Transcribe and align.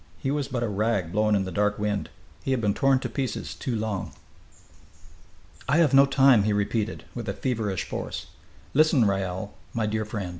He 0.17 0.31
was 0.31 0.47
but 0.47 0.63
a 0.63 0.67
rag 0.67 1.11
blown 1.11 1.35
in 1.35 1.43
the 1.45 1.51
dark 1.51 1.77
wind. 1.77 2.09
He 2.43 2.49
had 2.49 2.59
been 2.59 2.73
torn 2.73 2.97
to 3.01 3.07
pieces 3.07 3.53
too 3.53 3.75
long. 3.75 4.13
"I 5.69 5.77
have 5.77 5.93
no 5.93 6.07
time!" 6.07 6.41
he 6.41 6.53
repeated, 6.53 7.03
with 7.13 7.29
a 7.29 7.33
feverish 7.33 7.83
force. 7.83 8.25
"Listen, 8.73 9.05
Raoul, 9.05 9.53
my 9.75 9.85
dear 9.85 10.03
friend. 10.03 10.29